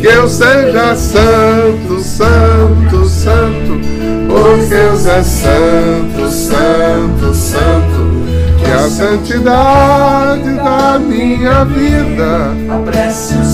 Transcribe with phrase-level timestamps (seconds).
[0.00, 3.80] Que eu seja santo, santo, santo.
[4.28, 8.24] Porque Deus é santo, santo, santo.
[8.58, 13.44] Que a santidade da minha vida Apresse o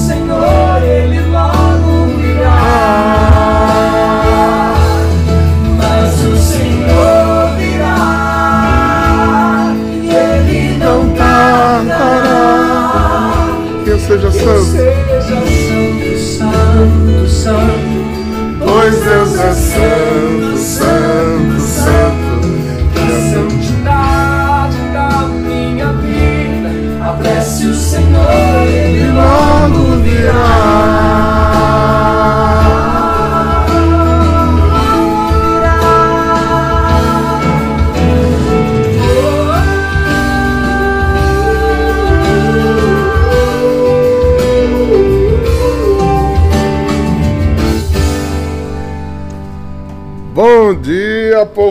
[14.20, 14.70] seja Que eu santo.
[14.70, 15.69] seja santo, santo,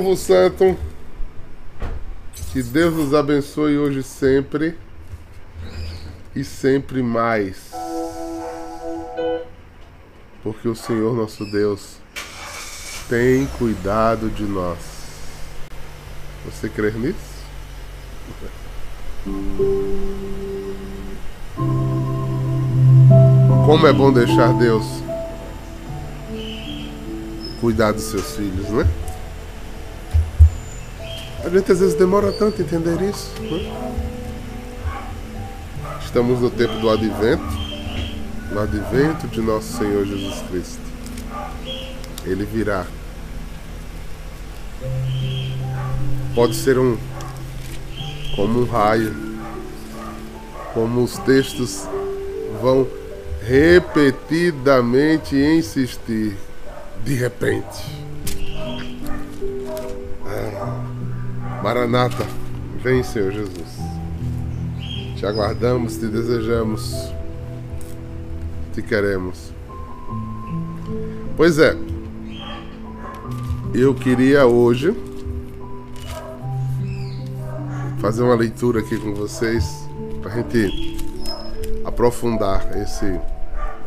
[0.10, 0.78] povo santo.
[2.52, 4.76] Que Deus nos abençoe hoje sempre
[6.36, 7.72] e sempre mais.
[10.42, 11.98] Porque o Senhor nosso Deus
[13.08, 14.80] tem cuidado de nós.
[16.46, 17.18] Você crê nisso?
[23.66, 24.86] Como é bom deixar Deus
[27.62, 29.09] cuidar dos seus filhos, né?
[31.44, 33.34] A gente às vezes demora tanto entender isso.
[33.42, 33.90] Né?
[36.04, 37.44] Estamos no tempo do advento,
[38.52, 40.82] no advento de nosso Senhor Jesus Cristo.
[42.26, 42.86] Ele virá.
[46.36, 46.98] Pode ser um
[48.36, 49.16] como um raio,
[50.74, 51.88] como os textos
[52.62, 52.88] vão
[53.42, 56.38] repetidamente insistir
[57.04, 58.09] de repente.
[61.64, 62.26] Maranata,
[62.82, 63.78] vem Senhor Jesus.
[65.18, 66.96] Te aguardamos, te desejamos,
[68.74, 69.52] te queremos.
[71.36, 71.76] Pois é,
[73.74, 74.96] eu queria hoje
[78.00, 79.88] fazer uma leitura aqui com vocês
[80.22, 80.98] para a gente
[81.84, 83.20] aprofundar esse.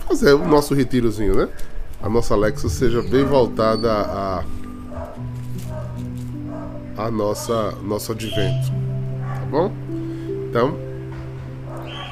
[0.07, 1.49] fazer o nosso retirozinho, né?
[2.03, 4.45] a nossa Alexa seja bem voltada a,
[7.07, 9.73] a nossa nosso advento, tá bom?
[10.49, 10.77] Então,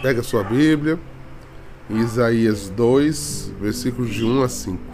[0.02, 0.98] pega sua Bíblia,
[1.88, 4.90] Isaías 2, versículos de 1 a 5.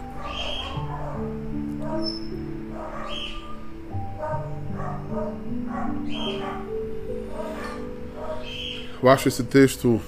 [9.01, 10.01] Eu acho esse texto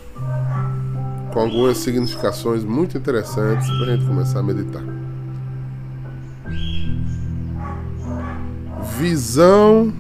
[1.32, 4.99] com algumas significações muito interessantes para a gente começar a meditar.
[9.00, 9.94] Visão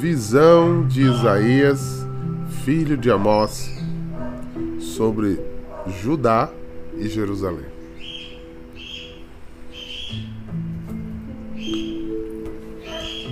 [0.00, 2.06] Visão de Isaías,
[2.64, 3.70] filho de Amós,
[4.80, 5.38] sobre
[6.00, 6.48] Judá
[6.96, 7.66] e Jerusalém.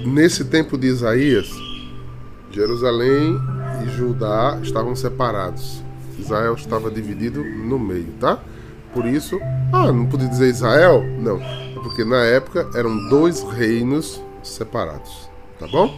[0.04, 1.48] Nesse tempo de Isaías,
[2.50, 3.38] Jerusalém
[3.86, 5.82] e Judá estavam separados.
[6.18, 8.38] Israel estava dividido no meio, tá?
[8.96, 9.38] Por isso.
[9.70, 11.04] Ah, não podia dizer Israel?
[11.20, 11.38] Não.
[11.38, 15.28] É porque na época eram dois reinos separados.
[15.60, 15.94] Tá bom?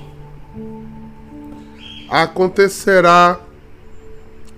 [2.11, 3.41] Acontecerá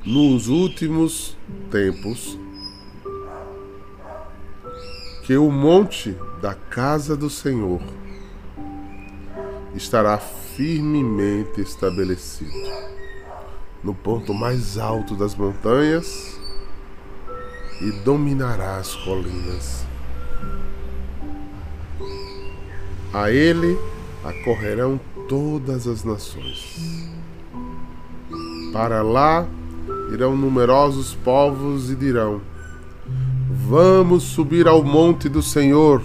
[0.06, 1.36] nos últimos
[1.70, 2.38] tempos
[5.24, 7.82] que o monte da casa do Senhor
[9.74, 12.50] estará firmemente estabelecido
[13.84, 16.39] no ponto mais alto das montanhas
[17.80, 19.86] e dominará as colinas.
[23.12, 23.78] A ele
[24.24, 27.10] acorrerão todas as nações.
[28.72, 29.46] Para lá
[30.12, 32.40] irão numerosos povos e dirão:
[33.68, 36.02] Vamos subir ao monte do Senhor,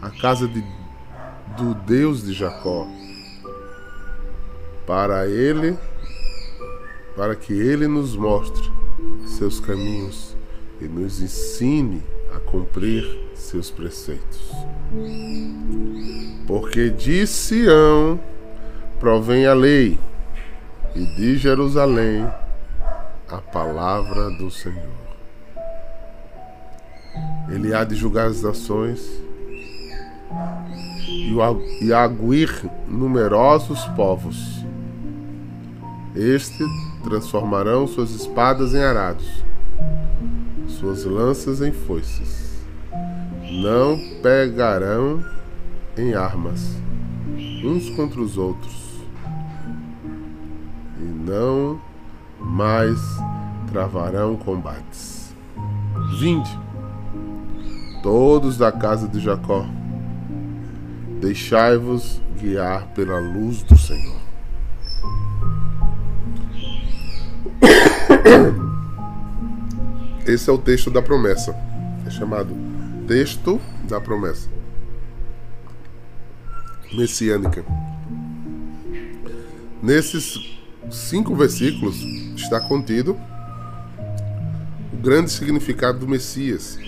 [0.00, 0.64] a casa de,
[1.58, 2.86] do Deus de Jacó,
[4.86, 5.76] para ele,
[7.16, 8.79] para que ele nos mostre
[9.26, 10.36] seus caminhos
[10.80, 12.02] e nos ensine
[12.34, 13.04] a cumprir
[13.34, 14.50] seus preceitos.
[16.46, 18.18] Porque de Sião
[18.98, 19.98] provém a lei,
[20.94, 22.26] e de Jerusalém
[23.28, 25.00] a palavra do Senhor.
[27.48, 29.00] Ele há de julgar as nações
[31.80, 32.50] e aguir
[32.86, 34.64] numerosos povos.
[36.14, 36.64] Este
[37.02, 39.44] transformarão suas espadas em arados,
[40.68, 42.60] suas lanças em foices.
[43.50, 45.24] Não pegarão
[45.96, 46.76] em armas
[47.64, 49.02] uns contra os outros,
[50.98, 51.80] e não
[52.38, 52.98] mais
[53.70, 55.34] travarão combates.
[56.18, 56.58] Vinde,
[58.02, 59.66] todos da casa de Jacó,
[61.20, 64.19] deixai-vos guiar pela luz do Senhor.
[70.26, 71.54] Esse é o texto da promessa.
[72.06, 72.54] É chamado
[73.06, 74.48] texto da promessa
[76.92, 77.64] messiânica.
[79.82, 80.58] Nesses
[80.90, 81.96] cinco versículos
[82.36, 83.18] está contido
[84.92, 86.78] o grande significado do Messias.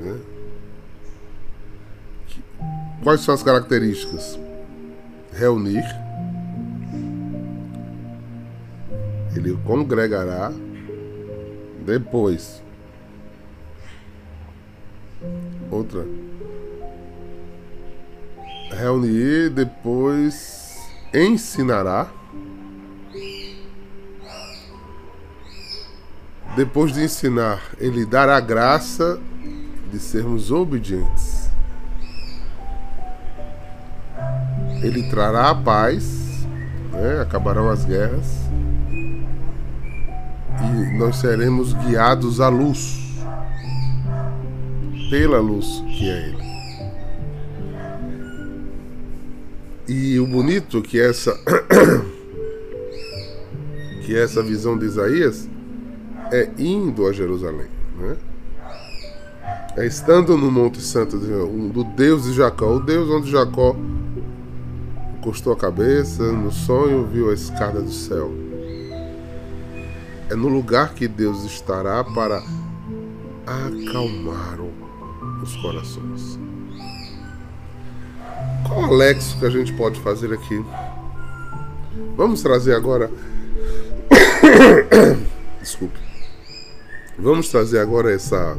[0.00, 0.18] Né?
[3.02, 4.38] Quais são as características?
[5.32, 5.84] Reunir,
[9.34, 10.52] ele congregará,
[11.84, 12.62] depois,
[15.70, 16.04] outra,
[18.70, 20.78] reunir, depois
[21.12, 22.08] ensinará.
[26.56, 29.20] Depois de ensinar, ele dará a graça
[29.90, 31.48] de sermos obedientes.
[34.82, 36.46] Ele trará a paz,
[36.92, 37.20] né?
[37.20, 38.49] acabarão as guerras,
[40.96, 42.98] nós seremos guiados à luz,
[45.10, 46.50] pela luz que é Ele.
[49.88, 51.36] E o bonito que essa
[54.04, 55.48] que essa visão de Isaías
[56.32, 57.66] é indo a Jerusalém,
[57.98, 58.16] né?
[59.76, 63.76] É estando no Monte Santo do Deus de Jacó, o Deus onde Jacó
[65.18, 68.49] encostou a cabeça, no sonho viu a escada do céu.
[70.30, 72.40] É no lugar que Deus estará para
[73.44, 74.60] acalmar
[75.42, 76.38] os corações.
[78.66, 80.64] Qual o Alexo que a gente pode fazer aqui?
[82.16, 83.10] Vamos trazer agora.
[85.60, 85.98] Desculpe.
[87.18, 88.56] Vamos trazer agora essa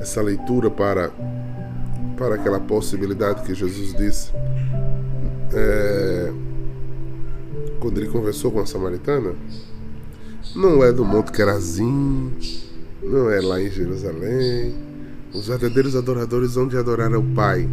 [0.00, 1.10] essa leitura para
[2.16, 4.32] para aquela possibilidade que Jesus disse
[5.52, 6.32] é,
[7.80, 9.34] quando ele conversou com a samaritana.
[10.54, 12.32] Não é do Monte Kerazim,
[13.02, 14.74] não é lá em Jerusalém.
[15.32, 17.68] Os verdadeiros adoradores vão de adorar ao Pai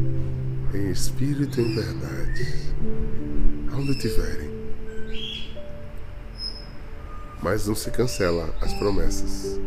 [0.74, 2.76] em espírito e em verdade,
[3.72, 4.50] aonde tiverem.
[7.42, 9.60] Mas não se cancela as promessas.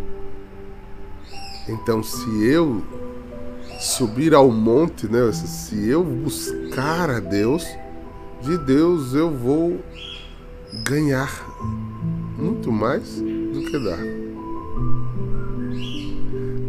[1.67, 2.85] Então, se eu
[3.81, 7.65] subir ao monte, né, se eu buscar a Deus,
[8.43, 9.81] de Deus eu vou
[10.85, 11.31] ganhar
[12.39, 13.99] muito mais do que dar.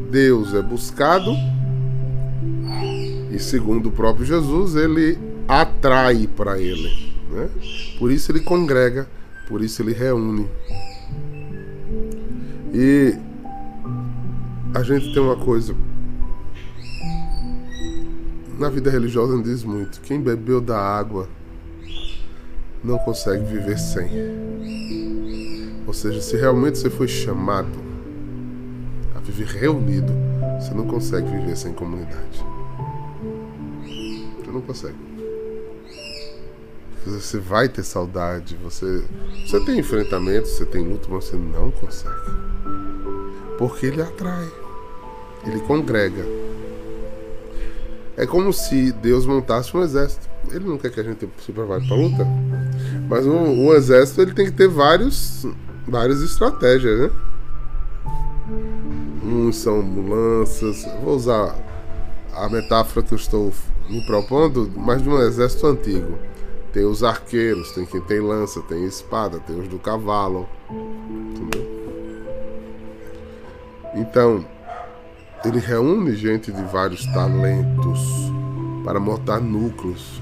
[0.09, 1.31] Deus é buscado
[3.31, 7.13] e segundo o próprio Jesus, ele atrai para ele.
[7.31, 7.49] Né?
[7.97, 9.07] Por isso ele congrega,
[9.47, 10.47] por isso ele reúne.
[12.73, 13.15] E
[14.73, 15.75] a gente tem uma coisa.
[18.57, 20.01] Na vida religiosa diz muito.
[20.01, 21.29] Quem bebeu da água
[22.83, 24.78] não consegue viver sem.
[25.89, 27.67] Ou seja, se realmente você foi chamado
[29.15, 30.13] a viver reunido,
[30.59, 32.45] você não consegue viver sem comunidade.
[34.37, 34.95] Você não consegue.
[37.07, 39.03] Você vai ter saudade, você,
[39.47, 42.13] você tem enfrentamento, você tem luta, mas você não consegue.
[43.57, 44.47] Porque ele atrai,
[45.47, 46.23] ele congrega.
[48.15, 50.29] É como se Deus montasse um exército.
[50.51, 52.27] Ele não quer que a gente se prepare para luta,
[53.09, 55.47] mas um, um exército ele tem que ter vários,
[55.89, 57.11] várias estratégias, né?
[59.23, 60.85] Uns são lanças.
[61.03, 61.55] Vou usar
[62.33, 63.51] a metáfora que eu estou
[63.89, 66.17] me propondo, mas de um exército antigo.
[66.71, 70.47] Tem os arqueiros, tem quem tem lança, tem espada, tem os do cavalo.
[70.69, 71.79] Entendeu?
[73.95, 74.45] Então,
[75.43, 77.99] ele reúne gente de vários talentos
[78.83, 80.21] para montar núcleos.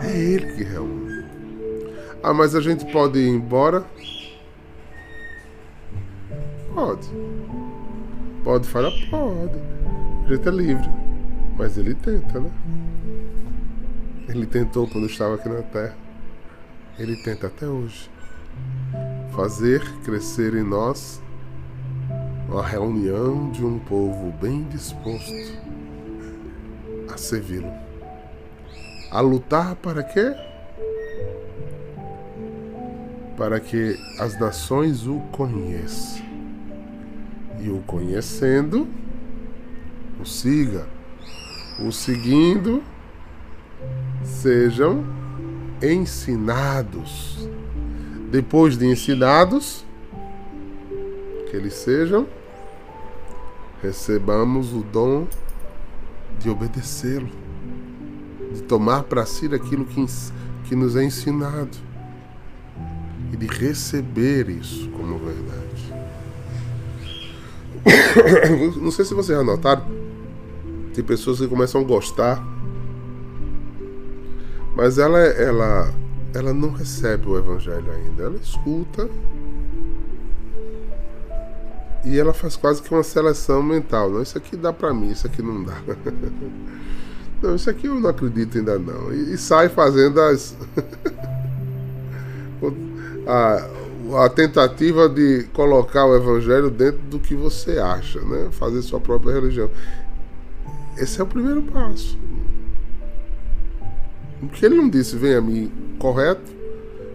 [0.00, 1.07] É ele que reúne.
[2.22, 3.84] Ah, mas a gente pode ir embora?
[6.74, 7.08] Pode.
[8.44, 8.90] Pode falar?
[9.10, 9.58] Pode.
[10.24, 10.88] A gente é livre.
[11.56, 12.50] Mas ele tenta, né?
[14.28, 15.96] Ele tentou quando estava aqui na Terra.
[16.98, 18.10] Ele tenta até hoje.
[19.32, 21.22] Fazer crescer em nós
[22.48, 25.32] uma reunião de um povo bem disposto
[27.12, 27.72] a servi-lo.
[29.10, 30.34] A lutar para quê?
[33.38, 36.26] Para que as nações o conheçam
[37.60, 38.88] e o conhecendo,
[40.20, 40.88] o siga.
[41.78, 42.82] O seguindo,
[44.24, 45.04] sejam
[45.80, 47.48] ensinados.
[48.28, 49.86] Depois de ensinados,
[51.48, 52.26] que eles sejam,
[53.80, 55.28] recebamos o dom
[56.40, 57.30] de obedecê-lo,
[58.52, 60.04] de tomar para si aquilo que,
[60.64, 61.88] que nos é ensinado
[63.38, 65.68] de receber isso como verdade.
[68.80, 69.84] Não sei se vocês já notaram.
[70.92, 72.44] Tem pessoas que começam a gostar.
[74.74, 75.94] Mas ela, ela,
[76.34, 78.24] ela não recebe o evangelho ainda.
[78.24, 79.08] Ela escuta.
[82.04, 84.10] E ela faz quase que uma seleção mental.
[84.10, 85.74] Não, isso aqui dá pra mim, isso aqui não dá.
[87.40, 89.12] Não, isso aqui eu não acredito ainda não.
[89.12, 90.56] E, e sai fazendo as.
[93.28, 98.48] a, a tentativa de colocar o evangelho dentro do que você acha, né?
[98.52, 99.70] Fazer sua própria religião.
[100.96, 102.18] Esse é o primeiro passo.
[104.40, 106.50] Porque ele não disse, vem a mim correto,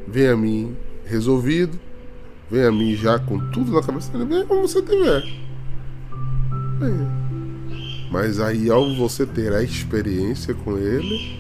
[0.08, 1.80] vem a mim resolvido,
[2.50, 5.24] vem a mim já com tudo na cabeça, ele vem como você tiver.
[6.80, 7.24] Venha.
[8.12, 11.40] Mas aí, ao você ter a experiência com ele,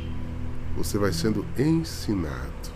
[0.76, 2.73] você vai sendo ensinado.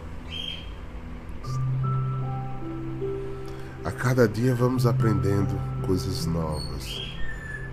[3.88, 7.02] A cada dia vamos aprendendo coisas novas.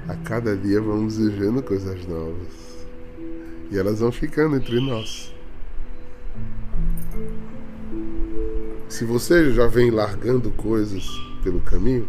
[0.07, 2.87] A cada dia vamos vivendo coisas novas.
[3.68, 5.35] E elas vão ficando entre nós.
[8.88, 11.05] Se você já vem largando coisas
[11.42, 12.09] pelo caminho,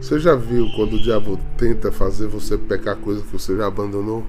[0.00, 4.24] você já viu quando o diabo tenta fazer você pecar coisas que você já abandonou?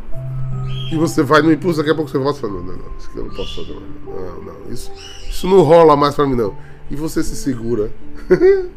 [0.92, 2.98] E você vai no impulso, daqui a pouco você volta e fala, não, não, não,
[2.98, 3.86] isso aqui eu não posso fazer mais.
[4.04, 4.92] Não, não, isso,
[5.30, 7.92] isso não rola mais pra mim não e você se segura.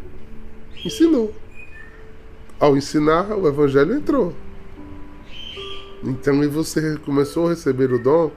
[0.84, 1.32] Ensinou.
[2.58, 4.32] Ao ensinar, o evangelho entrou.
[6.02, 8.30] Então, e você começou a receber o dom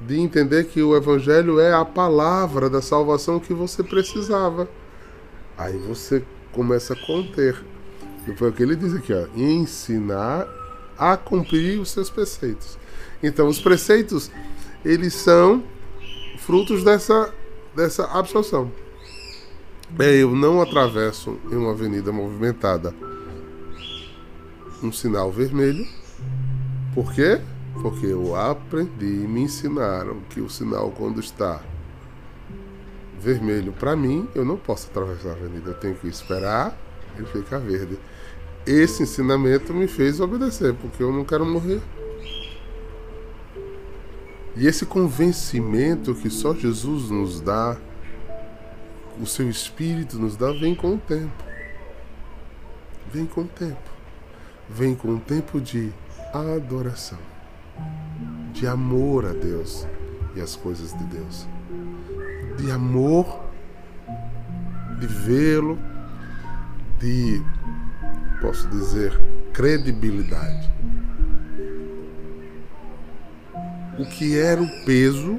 [0.00, 4.68] de entender que o evangelho é a palavra da salvação que você precisava.
[5.56, 7.56] Aí você começa a conter.
[8.26, 10.48] E foi o que ele diz aqui, ó, ensinar
[10.98, 12.78] a cumprir os seus preceitos.
[13.22, 14.30] Então, os preceitos,
[14.84, 15.62] eles são
[16.38, 17.32] frutos dessa
[17.74, 18.70] dessa absorção.
[19.98, 22.94] É, eu não atravesso em uma avenida movimentada
[24.82, 25.86] um sinal vermelho.
[26.94, 27.40] Por quê?
[27.80, 31.60] Porque eu aprendi, me ensinaram que o sinal quando está
[33.18, 36.76] vermelho para mim, eu não posso atravessar a avenida, eu tenho que esperar
[37.16, 37.98] ele ficar verde.
[38.66, 41.80] Esse ensinamento me fez obedecer, porque eu não quero morrer.
[44.56, 47.76] E esse convencimento que só Jesus nos dá,
[49.20, 51.44] o seu Espírito nos dá, vem com o tempo.
[53.12, 53.90] Vem com o tempo.
[54.68, 55.92] Vem com o tempo de
[56.32, 57.18] adoração,
[58.52, 59.86] de amor a Deus
[60.34, 61.46] e as coisas de Deus,
[62.56, 63.44] de amor,
[64.98, 65.78] de vê-lo,
[66.98, 67.42] de,
[68.40, 69.20] posso dizer,
[69.52, 70.72] credibilidade
[73.98, 75.38] o que era o peso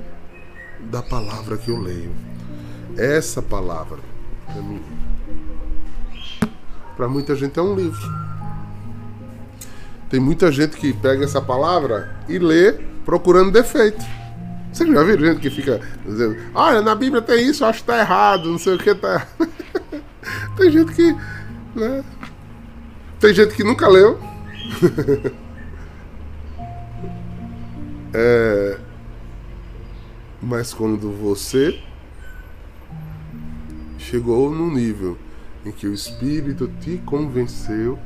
[0.80, 2.12] da palavra que eu leio.
[2.98, 4.00] essa palavra.
[6.96, 8.26] Para muita gente é um livro.
[10.10, 14.04] Tem muita gente que pega essa palavra e lê procurando defeito.
[14.72, 18.00] Vocês já viram gente que fica dizendo, olha, na Bíblia tem isso, acho que tá
[18.00, 19.28] errado, não sei o que tá.
[20.56, 21.13] tem gente que.
[21.76, 22.04] Né?
[23.20, 24.20] Tem gente que nunca leu.
[28.15, 28.80] é...
[30.41, 31.82] Mas quando você
[33.97, 35.17] chegou no nível
[35.65, 37.97] em que o Espírito te convenceu,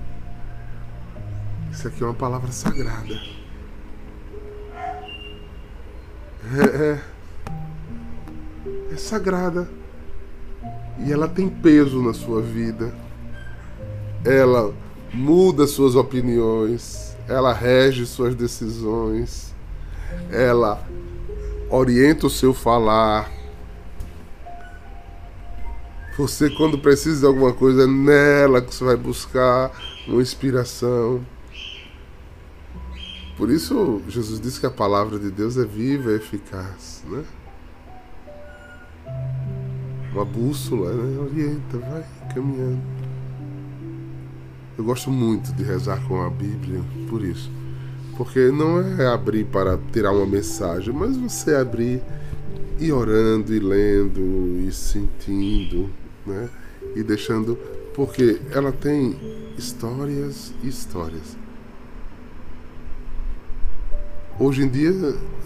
[1.72, 3.20] isso aqui é uma palavra sagrada.
[6.58, 7.00] É, é,
[8.94, 9.70] é sagrada.
[11.06, 12.94] E ela tem peso na sua vida.
[14.26, 14.74] Ela
[15.14, 17.16] muda suas opiniões.
[17.28, 19.49] Ela rege suas decisões.
[20.32, 20.86] Ela
[21.70, 23.32] orienta o seu falar.
[26.18, 29.72] Você, quando precisa de alguma coisa, é nela que você vai buscar
[30.08, 31.22] uma inspiração.
[33.38, 37.24] Por isso, Jesus disse que a palavra de Deus é viva e eficaz, né?
[40.12, 41.20] Uma bússola, né?
[41.20, 42.82] Orienta, vai caminhando.
[44.78, 47.50] Eu gosto muito de rezar com a Bíblia, por isso.
[48.20, 52.02] Porque não é abrir para tirar uma mensagem, mas você abrir
[52.78, 55.90] e orando e lendo e sentindo,
[56.28, 56.50] né?
[56.98, 57.56] E deixando.
[57.94, 59.18] Porque ela tem
[59.58, 61.38] histórias e histórias.
[64.38, 64.92] Hoje em dia,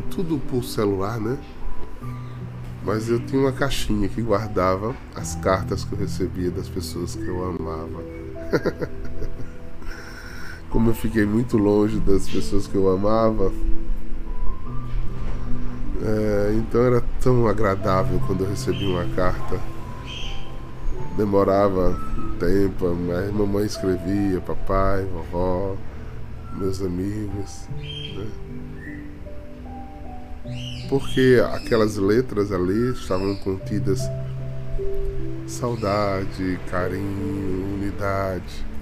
[0.09, 1.38] tudo por celular, né?
[2.83, 7.27] Mas eu tinha uma caixinha que guardava as cartas que eu recebia das pessoas que
[7.27, 8.03] eu amava.
[10.73, 13.51] Como eu fiquei muito longe das pessoas que eu amava,
[16.01, 19.62] é, então era tão agradável quando eu recebia uma carta.
[21.15, 25.77] Demorava um tempo, mas mamãe escrevia, papai, vovó,
[26.57, 27.67] meus amigos.
[27.77, 28.27] Né?
[30.89, 34.01] Porque aquelas letras ali estavam contidas
[35.45, 38.72] saudade, carinho, unidade.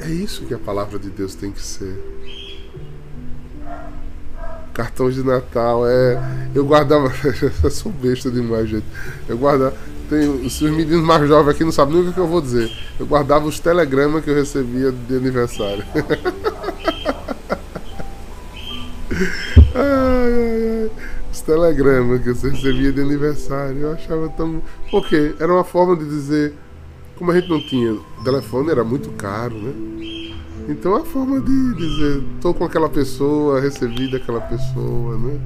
[0.00, 1.96] É isso que a palavra de Deus tem que ser.
[4.72, 6.18] Cartões de Natal é.
[6.54, 7.12] Eu guardava.
[7.62, 8.86] eu sou besta demais, gente.
[9.28, 9.74] Eu guardava.
[10.08, 12.70] Tem, os meninos mais jovens aqui não sabem nem o que eu vou dizer.
[12.98, 15.84] Eu guardava os telegramas que eu recebia de aniversário.
[19.74, 20.90] ai, ai, ai.
[21.32, 23.78] Os telegramas que você recebia de aniversário.
[23.78, 24.62] Eu achava tão.
[24.90, 26.54] Porque era uma forma de dizer
[27.20, 29.74] como a gente não tinha telefone, era muito caro, né?
[30.70, 35.38] Então a forma de dizer, tô com aquela pessoa, recebi daquela pessoa, né?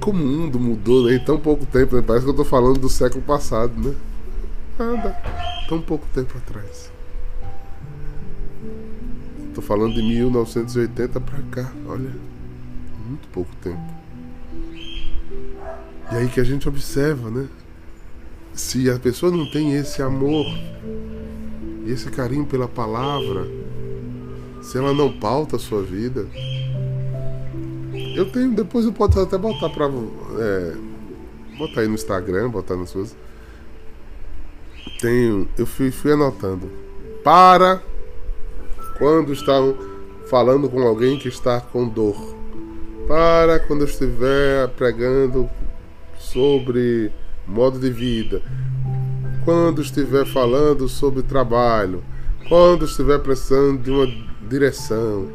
[0.00, 1.16] Como o mundo mudou né?
[1.16, 2.02] em tão pouco tempo, né?
[2.06, 3.94] Parece que eu tô falando do século passado, né?
[4.78, 5.14] Nada,
[5.68, 6.90] tão pouco tempo atrás.
[9.54, 12.10] Tô falando de 1980 pra cá, olha,
[13.06, 13.94] muito pouco tempo.
[16.10, 17.48] E aí que a gente observa, né?
[18.54, 20.46] Se a pessoa não tem esse amor,
[21.86, 23.46] esse carinho pela palavra,
[24.62, 26.26] se ela não pauta a sua vida,
[28.16, 29.86] eu tenho, depois eu posso até botar para
[30.38, 30.76] é,
[31.58, 33.16] botar aí no Instagram, botar nas suas.
[35.00, 36.70] Tenho, eu fui, fui anotando.
[37.24, 37.82] Para
[38.98, 39.76] quando estão
[40.30, 42.16] falando com alguém que está com dor.
[43.08, 45.50] Para quando eu estiver pregando
[46.18, 47.12] sobre
[47.46, 48.42] modo de vida,
[49.44, 52.02] quando estiver falando sobre trabalho,
[52.48, 54.06] quando estiver precisando de uma
[54.48, 55.28] direção,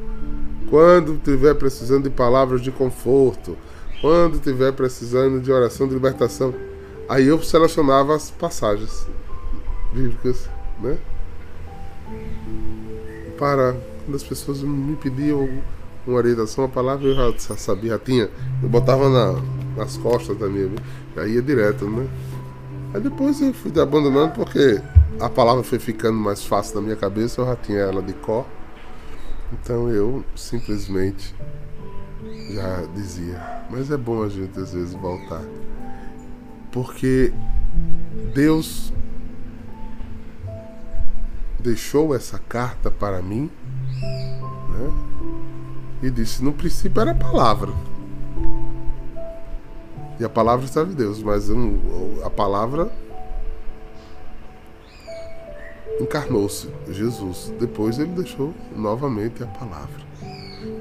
[0.69, 3.58] quando estiver precisando de palavras de conforto,
[4.02, 6.54] quando estiver precisando de oração de libertação.
[7.08, 9.08] Aí eu selecionava as passagens
[9.93, 10.48] bíblicas,
[10.80, 10.98] né?
[13.38, 15.50] Para quando as pessoas me pediam
[16.06, 18.30] uma orientação, a palavra eu já sabia, já tinha.
[18.62, 19.41] Eu botava na,
[19.80, 20.70] nas costas da minha
[21.15, 22.08] Aí ia direto, né?
[22.94, 24.82] Aí depois eu fui abandonando porque
[25.20, 28.46] a palavra foi ficando mais fácil na minha cabeça, eu já tinha ela de cor.
[29.54, 31.34] Então eu simplesmente
[32.52, 33.63] já dizia.
[33.70, 35.44] Mas é bom a gente às vezes voltar.
[36.72, 37.34] Porque
[38.34, 38.94] Deus
[41.60, 43.50] deixou essa carta para mim,
[44.70, 44.94] né?
[46.04, 47.72] E disse: no princípio era a palavra.
[50.19, 51.49] E a palavra está de Deus, mas
[52.23, 52.91] a palavra
[56.01, 57.53] encarnou-se, Jesus.
[57.60, 60.10] Depois ele deixou novamente a palavra.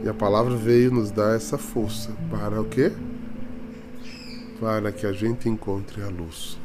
[0.02, 2.92] E a palavra veio nos dar essa força para o quê?
[4.60, 6.58] para que a gente encontre a luz.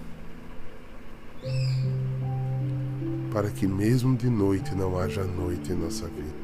[3.31, 6.43] Para que mesmo de noite não haja noite em nossa vida.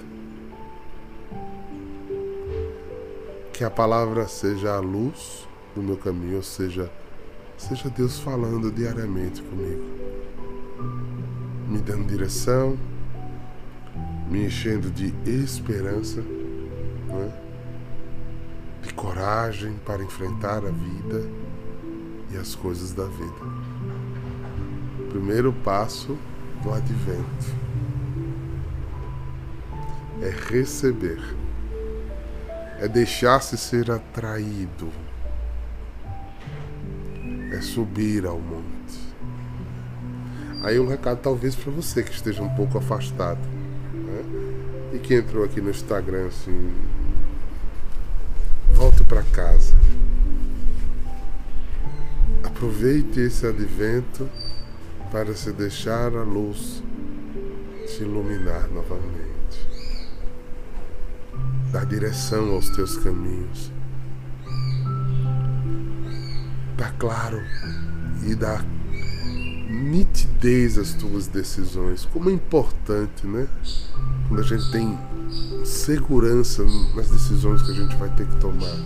[3.53, 6.91] Que a palavra seja a luz do meu caminho, ou seja,
[7.57, 9.83] seja Deus falando diariamente comigo,
[11.67, 12.77] me dando direção,
[14.29, 17.33] me enchendo de esperança, né?
[18.81, 21.29] de coragem para enfrentar a vida
[22.31, 23.69] e as coisas da vida.
[25.09, 26.17] Primeiro passo
[26.63, 27.69] do advento
[30.21, 31.21] é receber,
[32.79, 34.89] é deixar-se ser atraído,
[37.51, 38.99] é subir ao monte.
[40.63, 43.39] Aí um recado talvez para você que esteja um pouco afastado
[43.93, 44.23] né?
[44.93, 46.73] e que entrou aqui no Instagram assim,
[48.73, 49.73] volte para casa.
[52.43, 54.29] Aproveite esse advento
[55.11, 56.83] para se deixar a luz
[57.87, 59.67] te iluminar novamente.
[61.71, 63.71] Dar direção aos teus caminhos.
[66.99, 67.41] Claro
[68.27, 68.63] e dar
[69.69, 72.05] nitidez às tuas decisões.
[72.05, 73.47] Como é importante, né?
[74.27, 74.99] Quando a gente tem
[75.63, 76.63] segurança
[76.95, 78.77] nas decisões que a gente vai ter que tomar.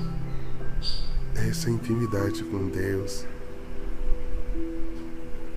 [1.36, 3.26] É essa intimidade com Deus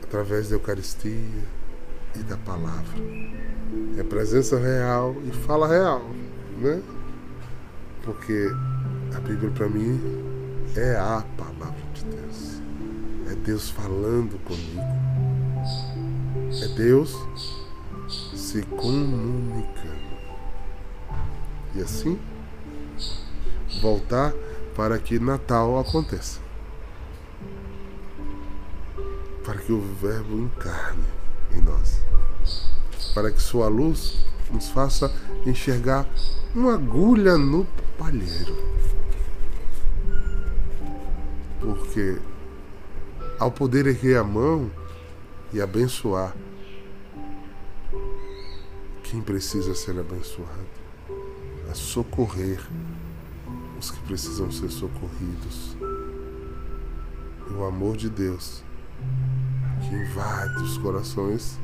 [0.03, 1.12] através da Eucaristia
[2.14, 2.97] e da palavra.
[3.99, 6.09] É presença real e fala real,
[6.59, 6.81] né?
[8.03, 8.51] Porque
[9.14, 10.01] a Bíblia para mim
[10.77, 12.63] é a palavra de Deus.
[13.31, 14.81] É Deus falando comigo.
[16.63, 17.17] É Deus
[18.35, 19.97] se comunicando.
[21.75, 22.19] E assim
[23.81, 24.33] voltar
[24.75, 26.47] para que Natal aconteça
[29.47, 31.05] para que o Verbo encarne
[31.55, 32.01] em nós,
[33.15, 35.15] para que Sua luz nos faça
[35.47, 36.05] enxergar
[36.53, 37.65] uma agulha no
[37.97, 38.57] palheiro.
[41.66, 42.18] Porque
[43.40, 44.70] ao poder erguer a mão
[45.52, 46.33] e abençoar
[49.02, 50.66] quem precisa ser abençoado,
[51.68, 52.61] a socorrer
[53.79, 55.76] os que precisam ser socorridos.
[57.59, 58.62] O amor de Deus
[59.88, 61.59] que invade os corações,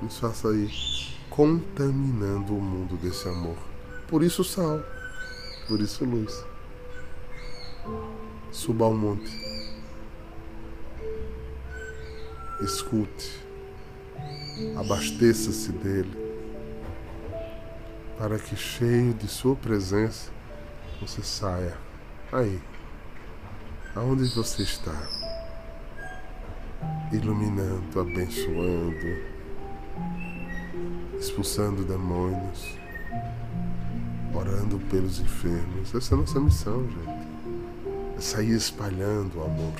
[0.00, 0.70] nos faça ir
[1.28, 3.56] contaminando o mundo desse amor.
[4.06, 4.80] Por isso sal,
[5.66, 6.44] por isso luz.
[8.50, 9.30] Suba ao monte.
[12.62, 13.44] Escute.
[14.76, 16.16] Abasteça-se dele.
[18.18, 20.30] Para que cheio de sua presença
[21.00, 21.76] você saia.
[22.32, 22.60] Aí.
[23.94, 25.28] Aonde você está?
[27.12, 28.96] iluminando, abençoando,
[31.18, 32.78] expulsando demônios,
[34.34, 35.94] orando pelos enfermos.
[35.94, 37.17] Essa é a nossa missão, gente.
[38.18, 39.74] Sair espalhando o amor.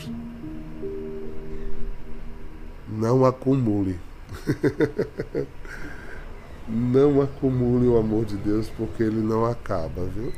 [2.89, 3.99] Não acumule.
[6.69, 10.33] não acumule o amor de Deus porque ele não acaba, viu?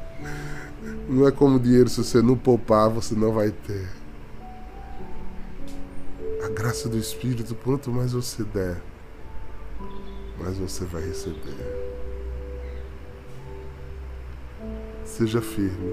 [1.08, 3.88] não é como dinheiro, se você não poupar, você não vai ter
[6.44, 8.80] a graça do Espírito, quanto mais você der,
[10.38, 11.54] mais você vai receber.
[15.04, 15.92] Seja firme.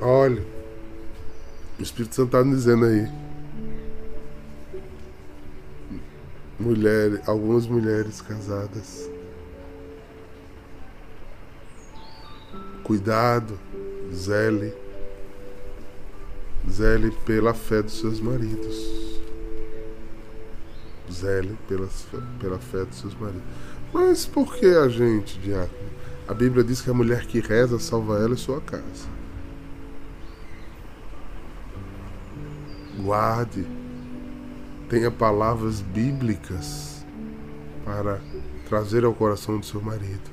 [0.00, 0.44] Olha,
[1.78, 3.08] o Espírito Santo está dizendo aí.
[6.58, 9.08] Mulheres, algumas mulheres casadas.
[12.82, 13.58] Cuidado,
[14.12, 14.74] zele.
[16.68, 19.08] Zele pela fé dos seus maridos
[21.12, 21.88] zele pela,
[22.40, 23.42] pela fé dos seus maridos.
[23.92, 25.90] Mas por que a gente, diácono?
[26.26, 29.17] A Bíblia diz que a mulher que reza salva ela e sua casa.
[32.98, 33.66] Guarde,
[34.88, 37.04] tenha palavras bíblicas
[37.84, 38.20] para
[38.68, 40.30] trazer ao coração do seu marido.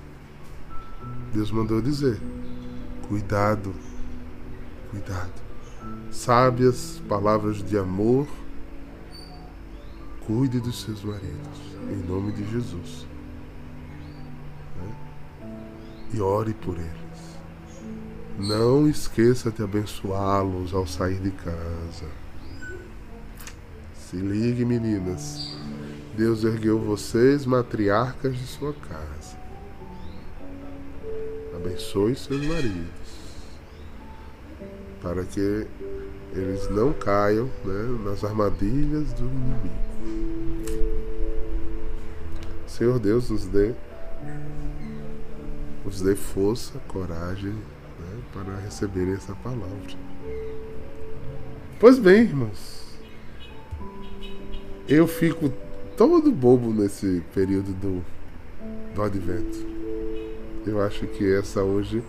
[1.34, 2.20] Deus mandou dizer:
[3.08, 3.74] cuidado,
[4.92, 5.46] cuidado.
[6.12, 8.28] Sábias palavras de amor
[10.26, 13.06] Cuide dos seus maridos, em nome de Jesus.
[14.76, 14.96] Né?
[16.16, 16.90] E ore por eles.
[18.40, 22.08] Não esqueça de abençoá-los ao sair de casa.
[24.16, 25.58] Se ligue, meninas.
[26.16, 29.38] Deus ergueu vocês matriarcas de sua casa.
[31.54, 32.86] Abençoe seus maridos.
[35.02, 35.68] para que
[36.32, 39.70] eles não caiam né, nas armadilhas do inimigo.
[42.68, 43.74] Senhor Deus, nos dê,
[45.84, 49.98] nos dê força, coragem né, para receber essa palavra.
[51.82, 52.75] Pois bem, irmãos,
[54.88, 55.52] eu fico
[55.98, 58.04] todo bobo nesse período do,
[58.94, 59.66] do advento.
[60.66, 62.04] Eu acho que essa hoje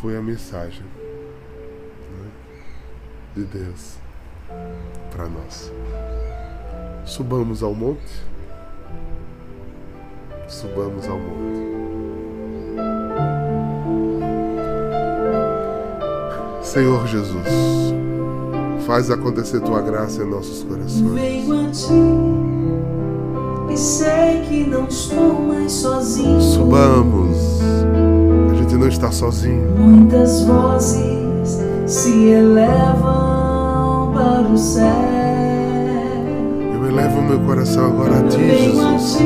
[0.00, 2.30] foi a mensagem né,
[3.36, 3.96] de Deus
[5.10, 5.72] para nós.
[7.04, 8.22] Subamos ao monte.
[10.48, 11.70] Subamos ao monte.
[16.62, 17.46] Senhor Jesus,
[18.90, 21.12] faz acontecer tua graça em nossos corações.
[21.12, 21.92] Venho a ti
[23.72, 26.40] e sei que não estou mais sozinho.
[26.40, 27.60] Subamos.
[28.50, 29.70] A gente não está sozinho.
[29.78, 34.84] Muitas vozes se elevam para o céu.
[36.74, 39.18] Eu elevo meu coração agora a ti, Jesus.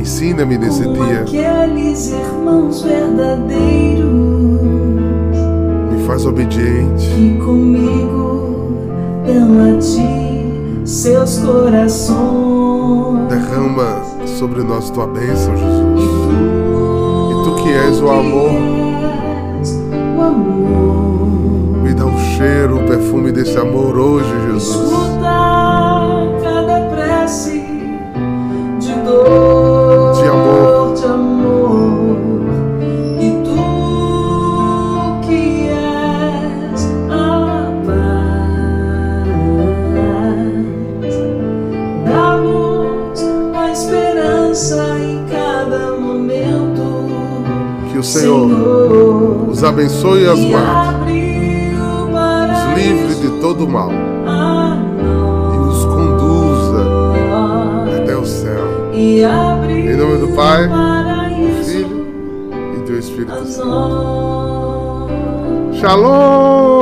[0.00, 1.22] Ensina-me nesse dia.
[1.22, 4.12] aqueles irmãos verdadeiros
[5.90, 7.08] Me faz obediente.
[7.08, 8.13] que comigo
[9.26, 13.28] dão a ti seus corações.
[13.28, 14.02] Derrama
[14.38, 16.04] sobre nós tua bênção, Jesus.
[17.30, 18.52] E tu que és o amor,
[20.16, 21.82] O amor.
[21.82, 24.92] me dá o cheiro, o perfume desse amor hoje, Jesus.
[49.66, 51.12] Abençoe e as guarde,
[52.52, 56.84] os livre de todo mal e os conduza
[57.96, 58.92] até o céu.
[58.92, 62.06] Em nome do Pai, do Filho
[62.76, 65.08] e do Espírito Santo.
[65.80, 66.73] Shalom!